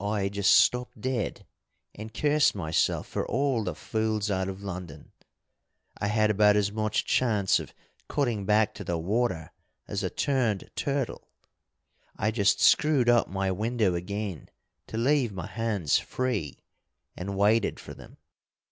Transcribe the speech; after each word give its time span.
"I 0.00 0.28
just 0.28 0.50
stopped 0.54 1.00
dead, 1.00 1.46
and 1.94 2.12
cursed 2.12 2.52
myself 2.52 3.06
for 3.06 3.24
all 3.28 3.62
the 3.62 3.76
fools 3.76 4.28
out 4.28 4.48
of 4.48 4.60
London. 4.60 5.12
I 5.98 6.08
had 6.08 6.30
about 6.32 6.56
as 6.56 6.72
much 6.72 7.04
chance 7.04 7.60
of 7.60 7.72
cutting 8.08 8.44
back 8.44 8.74
to 8.74 8.82
the 8.82 8.98
water 8.98 9.52
as 9.86 10.02
a 10.02 10.10
turned 10.10 10.68
turtle. 10.74 11.28
I 12.16 12.32
just 12.32 12.60
screwed 12.60 13.08
up 13.08 13.28
my 13.28 13.52
window 13.52 13.94
again 13.94 14.48
to 14.88 14.96
leave 14.98 15.30
my 15.32 15.46
hands 15.46 15.96
free, 15.96 16.58
and 17.16 17.38
waited 17.38 17.78
for 17.78 17.94
them. 17.94 18.16